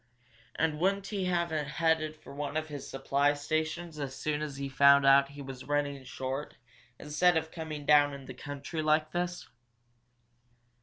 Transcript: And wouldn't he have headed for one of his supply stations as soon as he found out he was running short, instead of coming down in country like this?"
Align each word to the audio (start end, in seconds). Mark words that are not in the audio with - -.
And 0.55 0.79
wouldn't 0.79 1.05
he 1.05 1.25
have 1.25 1.51
headed 1.51 2.15
for 2.15 2.33
one 2.33 2.57
of 2.57 2.69
his 2.69 2.89
supply 2.89 3.35
stations 3.35 3.99
as 3.99 4.15
soon 4.15 4.41
as 4.41 4.57
he 4.57 4.67
found 4.67 5.05
out 5.05 5.29
he 5.29 5.43
was 5.43 5.65
running 5.65 6.03
short, 6.05 6.55
instead 6.99 7.37
of 7.37 7.51
coming 7.51 7.85
down 7.85 8.11
in 8.11 8.25
country 8.35 8.81
like 8.81 9.11
this?" 9.11 9.47